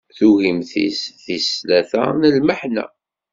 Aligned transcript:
Tugimt-is 0.17 0.99
seg 1.23 1.83
tala 1.91 2.11
n 2.11 2.21
lmeḥna. 2.35 2.85